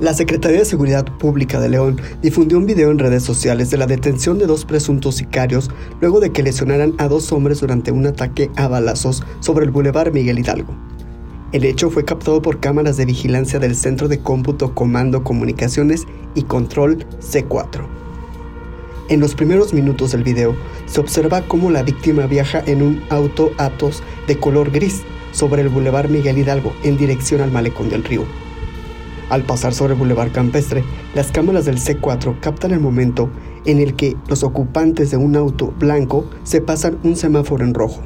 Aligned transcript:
La 0.00 0.14
Secretaría 0.14 0.60
de 0.60 0.64
Seguridad 0.64 1.04
Pública 1.18 1.58
de 1.58 1.70
León 1.70 2.00
difundió 2.22 2.56
un 2.56 2.66
video 2.66 2.92
en 2.92 3.00
redes 3.00 3.24
sociales 3.24 3.68
de 3.70 3.78
la 3.78 3.88
detención 3.88 4.38
de 4.38 4.46
dos 4.46 4.64
presuntos 4.64 5.16
sicarios 5.16 5.70
luego 6.00 6.20
de 6.20 6.30
que 6.30 6.44
lesionaran 6.44 6.94
a 6.98 7.08
dos 7.08 7.32
hombres 7.32 7.58
durante 7.60 7.90
un 7.90 8.06
ataque 8.06 8.48
a 8.54 8.68
balazos 8.68 9.24
sobre 9.40 9.64
el 9.64 9.72
Boulevard 9.72 10.12
Miguel 10.12 10.38
Hidalgo. 10.38 10.72
El 11.50 11.64
hecho 11.64 11.90
fue 11.90 12.04
captado 12.04 12.40
por 12.40 12.60
cámaras 12.60 12.96
de 12.96 13.06
vigilancia 13.06 13.58
del 13.58 13.74
Centro 13.74 14.06
de 14.06 14.20
Cómputo, 14.20 14.72
Comando, 14.72 15.24
Comunicaciones 15.24 16.06
y 16.36 16.42
Control 16.42 17.04
C4. 17.20 17.84
En 19.08 19.18
los 19.18 19.34
primeros 19.34 19.74
minutos 19.74 20.12
del 20.12 20.22
video 20.22 20.54
se 20.86 21.00
observa 21.00 21.42
cómo 21.42 21.72
la 21.72 21.82
víctima 21.82 22.26
viaja 22.26 22.62
en 22.66 22.82
un 22.82 23.02
auto 23.10 23.50
Atos 23.58 24.04
de 24.28 24.38
color 24.38 24.70
gris 24.70 25.02
sobre 25.32 25.62
el 25.62 25.70
Boulevard 25.70 26.08
Miguel 26.08 26.38
Hidalgo 26.38 26.72
en 26.84 26.96
dirección 26.96 27.40
al 27.40 27.50
malecón 27.50 27.88
del 27.88 28.04
río. 28.04 28.47
Al 29.30 29.42
pasar 29.42 29.74
sobre 29.74 29.92
el 29.92 29.98
Boulevard 29.98 30.32
Campestre, 30.32 30.84
las 31.14 31.30
cámaras 31.30 31.66
del 31.66 31.78
C4 31.78 32.40
captan 32.40 32.70
el 32.70 32.80
momento 32.80 33.28
en 33.66 33.78
el 33.80 33.94
que 33.94 34.16
los 34.28 34.42
ocupantes 34.42 35.10
de 35.10 35.18
un 35.18 35.36
auto 35.36 35.74
blanco 35.78 36.24
se 36.44 36.62
pasan 36.62 36.98
un 37.02 37.14
semáforo 37.16 37.64
en 37.64 37.74
rojo. 37.74 38.00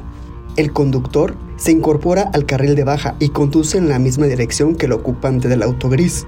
El 0.57 0.73
conductor 0.73 1.35
se 1.55 1.71
incorpora 1.71 2.29
al 2.33 2.45
carril 2.45 2.75
de 2.75 2.83
baja 2.83 3.15
y 3.19 3.29
conduce 3.29 3.77
en 3.77 3.87
la 3.87 3.99
misma 3.99 4.25
dirección 4.25 4.75
que 4.75 4.85
el 4.85 4.91
ocupante 4.91 5.47
del 5.47 5.63
auto 5.63 5.89
gris. 5.89 6.27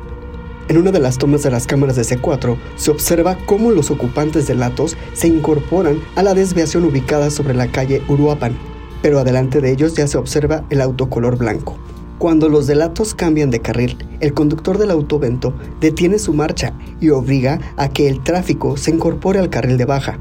En 0.67 0.77
una 0.77 0.91
de 0.91 0.99
las 0.99 1.17
tomas 1.17 1.43
de 1.43 1.51
las 1.51 1.67
cámaras 1.67 1.95
de 1.97 2.01
C4 2.03 2.57
se 2.75 2.89
observa 2.89 3.37
cómo 3.45 3.71
los 3.71 3.91
ocupantes 3.91 4.47
del 4.47 4.63
Atos 4.63 4.97
se 5.13 5.27
incorporan 5.27 5.99
a 6.15 6.23
la 6.23 6.33
desviación 6.33 6.85
ubicada 6.85 7.29
sobre 7.29 7.53
la 7.53 7.67
calle 7.67 8.01
Uruapan, 8.07 8.57
pero 9.03 9.19
adelante 9.19 9.61
de 9.61 9.71
ellos 9.71 9.93
ya 9.93 10.07
se 10.07 10.17
observa 10.17 10.63
el 10.71 10.81
auto 10.81 11.07
color 11.07 11.37
blanco. 11.37 11.77
Cuando 12.17 12.47
los 12.47 12.65
delatos 12.65 13.13
cambian 13.13 13.51
de 13.51 13.59
carril, 13.59 13.97
el 14.21 14.33
conductor 14.33 14.77
del 14.77 14.91
autovento 14.91 15.53
detiene 15.81 16.17
su 16.17 16.33
marcha 16.33 16.73
y 17.01 17.09
obliga 17.09 17.59
a 17.75 17.89
que 17.89 18.07
el 18.07 18.23
tráfico 18.23 18.77
se 18.77 18.91
incorpore 18.91 19.39
al 19.39 19.49
carril 19.49 19.77
de 19.77 19.83
baja. 19.83 20.17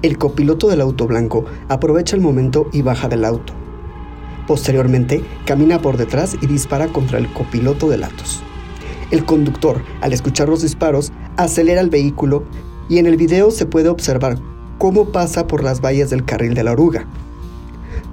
El 0.00 0.16
copiloto 0.16 0.68
del 0.68 0.80
auto 0.80 1.06
blanco 1.06 1.44
aprovecha 1.68 2.16
el 2.16 2.22
momento 2.22 2.70
y 2.72 2.80
baja 2.80 3.08
del 3.08 3.26
auto. 3.26 3.52
Posteriormente, 4.46 5.22
camina 5.44 5.82
por 5.82 5.98
detrás 5.98 6.34
y 6.40 6.46
dispara 6.46 6.88
contra 6.88 7.18
el 7.18 7.30
copiloto 7.34 7.90
de 7.90 8.02
Atos. 8.02 8.42
El 9.10 9.26
conductor, 9.26 9.82
al 10.00 10.14
escuchar 10.14 10.48
los 10.48 10.62
disparos, 10.62 11.12
acelera 11.36 11.82
el 11.82 11.90
vehículo 11.90 12.44
y 12.88 12.98
en 12.98 13.06
el 13.06 13.18
video 13.18 13.50
se 13.50 13.66
puede 13.66 13.90
observar 13.90 14.38
cómo 14.78 15.12
pasa 15.12 15.46
por 15.46 15.62
las 15.62 15.82
vallas 15.82 16.08
del 16.08 16.24
carril 16.24 16.54
de 16.54 16.64
la 16.64 16.72
oruga. 16.72 17.06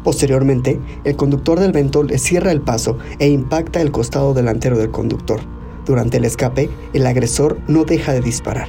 Posteriormente, 0.06 0.80
el 1.04 1.16
conductor 1.16 1.60
del 1.60 1.72
vento 1.72 2.04
le 2.04 2.20
cierra 2.20 2.52
el 2.52 2.62
paso 2.62 3.00
e 3.18 3.28
impacta 3.28 3.82
el 3.82 3.92
costado 3.92 4.36
delantero 4.36 4.78
del 4.78 4.92
conductor. 4.92 5.42
Durante 5.84 6.18
el 6.18 6.26
escape, 6.26 6.70
el 6.94 7.08
agresor 7.08 7.58
no 7.68 7.86
deja 7.86 8.14
de 8.14 8.22
disparar. 8.22 8.68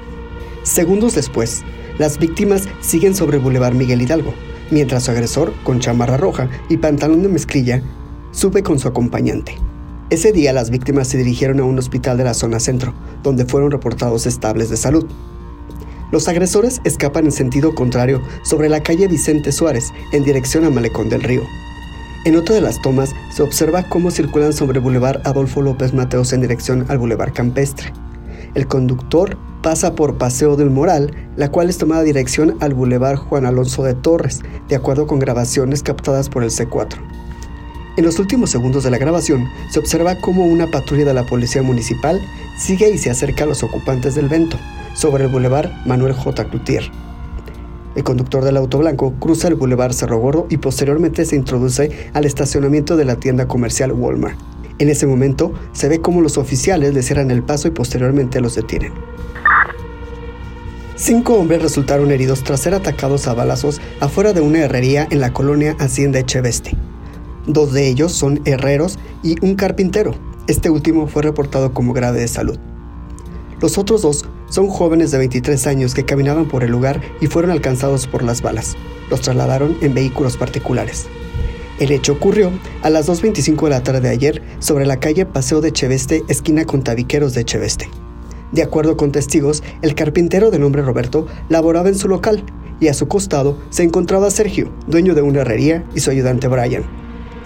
Segundos 0.62 1.15
después, 1.15 1.62
las 1.98 2.19
víctimas 2.19 2.62
siguen 2.81 3.15
sobre 3.15 3.37
Boulevard 3.37 3.75
Miguel 3.75 4.01
Hidalgo, 4.01 4.33
mientras 4.70 5.05
su 5.05 5.11
agresor, 5.11 5.53
con 5.62 5.78
chamarra 5.78 6.17
roja 6.17 6.48
y 6.70 6.78
pantalón 6.78 7.23
de 7.23 7.28
mezclilla, 7.28 7.83
sube 8.33 8.62
con 8.62 8.78
su 8.78 8.89
acompañante. 8.89 9.56
Ese 10.09 10.33
día 10.33 10.55
las 10.55 10.71
víctimas 10.71 11.06
se 11.09 11.19
dirigieron 11.19 11.61
a 11.61 11.65
un 11.65 11.78
hospital 11.78 12.17
de 12.17 12.25
la 12.25 12.33
zona 12.33 12.61
centro, 12.61 12.95
donde 13.23 13.45
fueron 13.45 13.71
reportados 13.71 14.25
estables 14.25 14.71
de 14.71 14.78
salud. 14.78 15.05
Los 16.12 16.29
agresores 16.29 16.81
escapan 16.85 17.27
en 17.27 17.33
sentido 17.33 17.75
contrario 17.75 18.23
sobre 18.43 18.69
la 18.69 18.83
calle 18.83 19.09
Vicente 19.09 19.51
Suárez 19.53 19.93
en 20.12 20.25
dirección 20.25 20.65
a 20.65 20.71
Malecón 20.71 21.09
del 21.09 21.23
Río. 21.23 21.43
En 22.25 22.37
otra 22.37 22.55
de 22.55 22.61
las 22.61 22.81
tomas 22.83 23.15
se 23.31 23.43
observa 23.43 23.85
cómo 23.85 24.11
circulan 24.11 24.53
sobre 24.53 24.81
Boulevard 24.81 25.21
Adolfo 25.25 25.62
López 25.62 25.94
Mateos 25.94 26.33
en 26.33 26.41
dirección 26.41 26.84
al 26.89 26.99
Boulevard 26.99 27.33
Campestre. 27.33 27.93
El 28.55 28.67
conductor 28.67 29.37
pasa 29.62 29.94
por 29.94 30.17
Paseo 30.17 30.56
del 30.56 30.71
Moral, 30.71 31.12
la 31.37 31.50
cual 31.50 31.69
es 31.69 31.78
tomada 31.78 32.03
dirección 32.03 32.56
al 32.61 32.75
Boulevard 32.75 33.17
Juan 33.17 33.47
Alonso 33.47 33.83
de 33.83 33.94
Torres, 33.94 34.43
de 34.69 34.77
acuerdo 34.77 35.06
con 35.06 35.19
grabaciones 35.19 35.83
captadas 35.83 36.28
por 36.28 36.43
el 36.43 36.50
C4. 36.50 36.99
En 37.97 38.05
los 38.05 38.19
últimos 38.19 38.51
segundos 38.51 38.84
de 38.84 38.91
la 38.91 38.99
grabación 38.99 39.49
se 39.71 39.79
observa 39.79 40.21
cómo 40.21 40.45
una 40.45 40.71
patrulla 40.71 41.07
de 41.07 41.15
la 41.15 41.25
Policía 41.25 41.62
Municipal 41.62 42.21
sigue 42.59 42.91
y 42.91 42.99
se 42.99 43.09
acerca 43.09 43.45
a 43.45 43.47
los 43.47 43.62
ocupantes 43.62 44.15
del 44.15 44.29
vento, 44.29 44.59
sobre 44.93 45.25
el 45.25 45.31
Boulevard 45.31 45.71
Manuel 45.87 46.12
J. 46.12 46.45
Cloutier. 46.45 46.91
El 47.95 48.05
conductor 48.05 48.45
del 48.45 48.59
auto 48.59 48.77
blanco 48.77 49.15
cruza 49.19 49.49
el 49.49 49.55
Boulevard 49.55 49.95
Cerro 49.95 50.19
Gordo 50.19 50.47
y 50.51 50.59
posteriormente 50.59 51.25
se 51.25 51.37
introduce 51.37 52.11
al 52.12 52.27
estacionamiento 52.27 52.99
de 52.99 53.06
la 53.06 53.17
tienda 53.17 53.49
comercial 53.49 53.93
Walmart. 53.93 54.39
En 54.79 54.91
ese 54.91 55.06
momento 55.06 55.55
se 55.73 55.89
ve 55.89 56.03
cómo 56.03 56.21
los 56.21 56.37
oficiales 56.37 56.93
le 56.93 57.03
cierran 57.03 57.31
el 57.31 57.43
paso 57.43 57.67
y 57.67 57.71
posteriormente 57.71 58.43
los 58.43 58.56
detienen. 58.56 58.93
Cinco 60.97 61.37
hombres 61.37 61.62
resultaron 61.62 62.11
heridos 62.11 62.45
tras 62.45 62.61
ser 62.61 62.75
atacados 62.75 63.27
a 63.27 63.33
balazos 63.33 63.81
afuera 64.01 64.35
de 64.35 64.43
una 64.43 64.59
herrería 64.59 65.09
en 65.11 65.21
la 65.21 65.33
colonia 65.33 65.75
Hacienda 65.79 66.19
Echeveste. 66.19 66.77
Dos 67.47 67.73
de 67.73 67.89
ellos 67.89 68.12
son 68.12 68.41
herreros 68.45 68.99
y 69.23 69.37
un 69.45 69.55
carpintero. 69.55 70.15
Este 70.49 70.69
último 70.69 71.07
fue 71.07 71.23
reportado 71.23 71.73
como 71.73 71.93
grave 71.93 72.21
de 72.21 72.29
salud. 72.29 72.59
Los 73.61 73.79
otros 73.79 74.03
dos 74.03 74.25
son 74.49 74.69
jóvenes 74.69 75.12
de 75.12 75.19
23 75.19 75.67
años 75.67 75.95
que 75.95 76.05
caminaban 76.05 76.47
por 76.47 76.65
el 76.65 76.71
lugar 76.71 77.01
y 77.21 77.29
fueron 77.29 77.53
alcanzados 77.53 78.06
por 78.06 78.23
las 78.23 78.43
balas. 78.43 78.77
Los 79.11 79.21
trasladaron 79.21 79.77
en 79.81 79.95
vehículos 79.95 80.37
particulares. 80.37 81.06
El 81.79 81.93
hecho 81.93 82.12
ocurrió 82.12 82.51
a 82.83 82.91
las 82.91 83.09
2.25 83.09 83.65
de 83.65 83.71
la 83.71 83.83
tarde 83.83 84.01
de 84.01 84.09
ayer 84.09 84.43
sobre 84.59 84.87
la 84.87 84.99
calle 84.99 85.25
Paseo 85.27 85.61
de 85.61 85.73
Cheveste, 85.73 86.25
esquina 86.29 86.65
con 86.65 86.83
Tabiqueros 86.83 87.35
de 87.35 87.45
Cheveste. 87.45 87.89
De 88.53 88.62
acuerdo 88.62 88.97
con 88.97 89.12
testigos, 89.12 89.62
el 89.83 89.95
carpintero 89.95 90.51
de 90.51 90.59
nombre 90.59 90.83
Roberto 90.83 91.27
laboraba 91.49 91.89
en 91.89 91.97
su 91.97 92.09
local 92.09 92.45
y 92.81 92.89
a 92.89 92.95
su 92.95 93.09
costado 93.09 93.59
se 93.71 93.83
encontraba 93.83 94.31
Sergio, 94.31 94.73
dueño 94.87 95.15
de 95.15 95.23
una 95.23 95.41
herrería, 95.41 95.85
y 95.95 96.01
su 96.01 96.11
ayudante 96.11 96.49
Brian, 96.49 96.85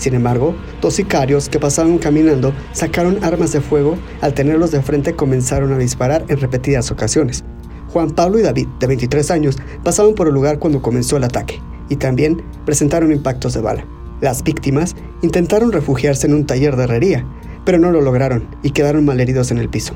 sin 0.01 0.15
embargo, 0.15 0.55
dos 0.81 0.95
sicarios 0.95 1.51
que 1.51 1.61
pasaban 1.61 1.99
caminando 1.99 2.55
sacaron 2.73 3.23
armas 3.23 3.53
de 3.53 3.61
fuego, 3.61 3.99
al 4.23 4.33
tenerlos 4.33 4.71
de 4.71 4.81
frente 4.81 5.15
comenzaron 5.15 5.75
a 5.75 5.79
disparar 5.79 6.25
en 6.29 6.41
repetidas 6.41 6.91
ocasiones. 6.91 7.45
Juan 7.93 8.09
Pablo 8.13 8.39
y 8.39 8.43
David, 8.43 8.67
de 8.79 8.87
23 8.87 9.31
años, 9.31 9.59
pasaban 9.85 10.15
por 10.15 10.27
el 10.27 10.33
lugar 10.33 10.59
cuando 10.59 10.81
comenzó 10.81 11.19
el 11.19 11.25
ataque 11.25 11.61
y 11.91 11.97
también 11.97 12.43
presentaron 12.65 13.13
impactos 13.13 13.53
de 13.53 13.61
bala. 13.61 13.85
Las 14.23 14.43
víctimas 14.43 14.97
intentaron 15.21 15.71
refugiarse 15.71 16.27
en 16.27 16.33
un 16.33 16.47
taller 16.47 16.77
de 16.77 16.85
herrería, 16.85 17.27
pero 17.67 17.79
no 17.79 17.91
lo 17.91 18.01
lograron 18.01 18.49
y 18.63 18.71
quedaron 18.71 19.05
malheridos 19.05 19.51
en 19.51 19.59
el 19.59 19.69
piso. 19.69 19.93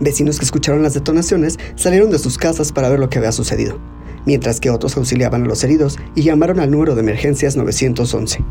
Vecinos 0.00 0.38
que 0.38 0.44
escucharon 0.44 0.82
las 0.82 0.92
detonaciones 0.92 1.58
salieron 1.76 2.10
de 2.10 2.18
sus 2.18 2.36
casas 2.36 2.72
para 2.72 2.90
ver 2.90 2.98
lo 2.98 3.08
que 3.08 3.20
había 3.20 3.32
sucedido, 3.32 3.78
mientras 4.26 4.60
que 4.60 4.68
otros 4.68 4.98
auxiliaban 4.98 5.44
a 5.44 5.46
los 5.46 5.64
heridos 5.64 5.98
y 6.14 6.24
llamaron 6.24 6.60
al 6.60 6.70
número 6.70 6.94
de 6.94 7.00
emergencias 7.00 7.56
911. 7.56 8.44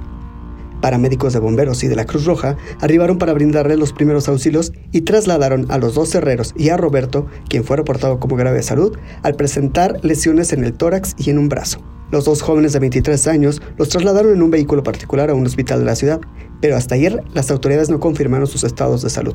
Paramédicos 0.86 1.34
de 1.34 1.40
bomberos 1.40 1.84
y 1.84 1.88
de 1.88 1.96
la 1.96 2.06
Cruz 2.06 2.26
Roja 2.26 2.58
arribaron 2.80 3.18
para 3.18 3.34
brindarle 3.34 3.76
los 3.76 3.92
primeros 3.92 4.28
auxilios 4.28 4.72
y 4.92 5.02
trasladaron 5.02 5.66
a 5.72 5.80
los 5.80 5.96
dos 5.96 6.14
herreros 6.14 6.54
y 6.56 6.70
a 6.70 6.78
Roberto, 6.78 7.26
quien 7.50 7.64
fue 7.64 7.78
reportado 7.78 8.20
como 8.20 8.36
grave 8.36 8.58
de 8.58 8.62
salud, 8.62 8.96
al 9.24 9.34
presentar 9.34 9.98
lesiones 10.04 10.54
en 10.54 10.64
el 10.64 10.74
tórax 10.74 11.16
y 11.18 11.32
en 11.32 11.40
un 11.40 11.50
brazo. 11.50 11.80
Los 12.12 12.26
dos 12.26 12.44
jóvenes 12.44 12.72
de 12.74 12.78
23 12.82 13.26
años 13.26 13.64
los 13.80 13.90
trasladaron 13.90 14.34
en 14.34 14.44
un 14.44 14.52
vehículo 14.52 14.84
particular 14.84 15.32
a 15.32 15.34
un 15.34 15.48
hospital 15.48 15.80
de 15.80 15.86
la 15.86 15.96
ciudad, 15.96 16.22
pero 16.62 16.78
hasta 16.78 16.94
ayer 16.94 17.24
las 17.34 17.50
autoridades 17.50 17.90
no 17.90 18.00
confirmaron 18.00 18.46
sus 18.46 18.64
estados 18.64 19.02
de 19.02 19.10
salud. 19.10 19.34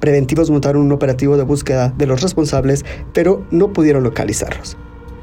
Preventivos 0.00 0.50
montaron 0.50 0.82
un 0.82 0.92
operativo 0.92 1.38
de 1.38 1.44
búsqueda 1.44 1.94
de 1.96 2.04
los 2.04 2.20
responsables, 2.20 2.84
pero 3.14 3.46
no 3.50 3.72
pudieron 3.72 4.02
localizarlos. 4.02 4.76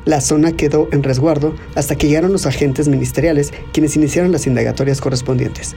La 0.06 0.22
zona 0.22 0.52
quedó 0.52 0.88
en 0.92 1.02
resguardo 1.02 1.56
hasta 1.74 1.96
que 1.96 2.08
llegaron 2.08 2.32
los 2.32 2.46
agentes 2.46 2.88
ministeriales 2.88 3.52
quienes 3.74 3.96
iniciaron 3.96 4.32
las 4.32 4.46
indagatorias 4.46 5.02
correspondientes. 5.02 5.76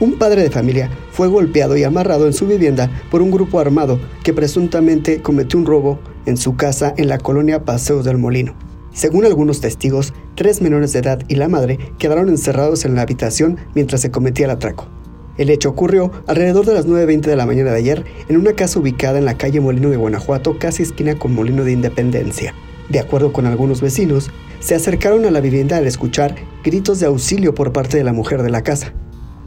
Un 0.00 0.14
padre 0.14 0.42
de 0.42 0.50
familia 0.50 0.88
fue 1.12 1.28
golpeado 1.28 1.76
y 1.76 1.84
amarrado 1.84 2.26
en 2.26 2.32
su 2.32 2.46
vivienda 2.46 2.90
por 3.10 3.20
un 3.20 3.30
grupo 3.30 3.60
armado 3.60 4.00
que 4.22 4.32
presuntamente 4.32 5.20
cometió 5.20 5.58
un 5.58 5.66
robo 5.66 5.98
en 6.24 6.38
su 6.38 6.56
casa 6.56 6.94
en 6.96 7.08
la 7.08 7.18
colonia 7.18 7.66
Paseos 7.66 8.06
del 8.06 8.16
Molino. 8.16 8.54
Según 8.94 9.26
algunos 9.26 9.60
testigos, 9.60 10.14
tres 10.34 10.62
menores 10.62 10.94
de 10.94 11.00
edad 11.00 11.22
y 11.28 11.34
la 11.34 11.48
madre 11.48 11.78
quedaron 11.98 12.30
encerrados 12.30 12.86
en 12.86 12.94
la 12.94 13.02
habitación 13.02 13.58
mientras 13.74 14.00
se 14.00 14.10
cometía 14.10 14.46
el 14.46 14.52
atraco. 14.52 14.88
El 15.36 15.50
hecho 15.50 15.68
ocurrió 15.68 16.10
alrededor 16.26 16.64
de 16.64 16.74
las 16.74 16.86
9.20 16.86 17.20
de 17.20 17.36
la 17.36 17.46
mañana 17.46 17.70
de 17.70 17.78
ayer 17.78 18.04
en 18.30 18.38
una 18.38 18.54
casa 18.54 18.80
ubicada 18.80 19.18
en 19.18 19.26
la 19.26 19.36
calle 19.36 19.60
Molino 19.60 19.90
de 19.90 19.98
Guanajuato, 19.98 20.58
casi 20.58 20.82
esquina 20.82 21.18
con 21.18 21.34
Molino 21.34 21.64
de 21.64 21.72
Independencia. 21.72 22.54
De 22.90 22.98
acuerdo 22.98 23.32
con 23.32 23.46
algunos 23.46 23.80
vecinos, 23.80 24.30
se 24.58 24.74
acercaron 24.74 25.24
a 25.24 25.30
la 25.30 25.40
vivienda 25.40 25.76
al 25.76 25.86
escuchar 25.86 26.34
gritos 26.64 26.98
de 26.98 27.06
auxilio 27.06 27.54
por 27.54 27.72
parte 27.72 27.96
de 27.96 28.04
la 28.04 28.12
mujer 28.12 28.42
de 28.42 28.50
la 28.50 28.62
casa. 28.62 28.92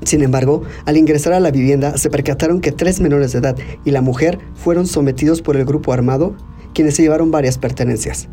Sin 0.06 0.24
embargo, 0.24 0.64
al 0.86 0.98
ingresar 0.98 1.34
a 1.34 1.40
la 1.40 1.52
vivienda 1.52 1.98
se 1.98 2.10
percataron 2.10 2.62
que 2.62 2.72
tres 2.72 3.02
menores 3.02 3.34
de 3.34 3.40
edad 3.40 3.58
y 3.84 3.92
la 3.92 4.02
mujer 4.02 4.40
fueron 4.56 4.88
sometidos 4.88 5.42
por 5.42 5.58
el 5.58 5.66
grupo 5.66 5.92
armado, 5.94 6.36
quienes 6.74 6.96
se 6.96 7.04
llevaron 7.04 7.32
varias 7.32 7.58
pertenencias. 7.58 8.30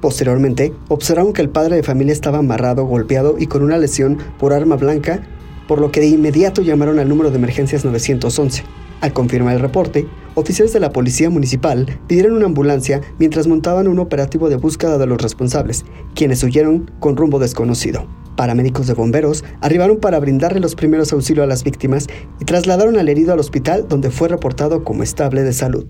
Posteriormente, 0.00 0.72
observaron 0.88 1.32
que 1.32 1.42
el 1.42 1.50
padre 1.50 1.76
de 1.76 1.82
familia 1.82 2.12
estaba 2.12 2.38
amarrado, 2.38 2.84
golpeado 2.84 3.36
y 3.38 3.46
con 3.46 3.62
una 3.62 3.78
lesión 3.78 4.18
por 4.38 4.52
arma 4.52 4.76
blanca, 4.76 5.22
por 5.66 5.80
lo 5.80 5.90
que 5.90 6.00
de 6.00 6.06
inmediato 6.06 6.62
llamaron 6.62 6.98
al 6.98 7.08
número 7.08 7.30
de 7.30 7.36
emergencias 7.36 7.84
911. 7.84 8.64
Al 9.00 9.12
confirmar 9.12 9.54
el 9.54 9.60
reporte, 9.60 10.06
oficiales 10.38 10.72
de 10.72 10.80
la 10.80 10.92
policía 10.92 11.30
municipal 11.30 11.86
pidieron 12.06 12.34
una 12.34 12.46
ambulancia 12.46 13.00
mientras 13.18 13.46
montaban 13.46 13.88
un 13.88 13.98
operativo 13.98 14.48
de 14.48 14.56
búsqueda 14.56 14.98
de 14.98 15.06
los 15.06 15.20
responsables, 15.20 15.84
quienes 16.14 16.42
huyeron 16.42 16.90
con 17.00 17.16
rumbo 17.16 17.38
desconocido. 17.38 18.06
Paramédicos 18.36 18.86
de 18.86 18.94
bomberos 18.94 19.44
arribaron 19.60 19.98
para 19.98 20.20
brindarle 20.20 20.60
los 20.60 20.76
primeros 20.76 21.12
auxilios 21.12 21.44
a 21.44 21.48
las 21.48 21.64
víctimas 21.64 22.06
y 22.40 22.44
trasladaron 22.44 22.96
al 22.96 23.08
herido 23.08 23.32
al 23.32 23.40
hospital 23.40 23.86
donde 23.88 24.10
fue 24.10 24.28
reportado 24.28 24.84
como 24.84 25.02
estable 25.02 25.42
de 25.42 25.52
salud. 25.52 25.86